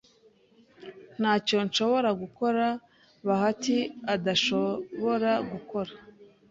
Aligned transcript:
Ntacyo 1.19 1.57
nshobora 1.67 2.09
gukora 2.21 2.65
Bahati 3.27 3.77
adashobora 4.13 5.31
gukora. 5.51 5.91